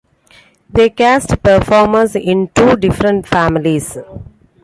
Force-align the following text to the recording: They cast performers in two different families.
They 0.67 0.89
cast 0.89 1.43
performers 1.43 2.15
in 2.15 2.49
two 2.55 2.75
different 2.75 3.27
families. 3.27 3.99